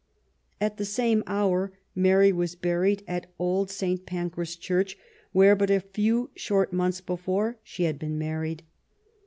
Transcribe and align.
A.t 0.59 0.77
the 0.77 0.85
same 0.85 1.23
hour 1.27 1.73
Mary 1.93 2.31
was 2.31 2.55
buried 2.55 3.03
at 3.07 3.29
old 3.37 3.69
Saint 3.69 4.03
Pancras, 4.07 4.55
the 4.55 4.61
church 4.63 4.97
where 5.31 5.55
but 5.55 5.69
a 5.69 5.79
few 5.79 6.31
short 6.33 6.73
months 6.73 7.01
before 7.01 7.57
she 7.61 7.83
had 7.83 7.99
been 7.99 8.17
married. 8.17 8.63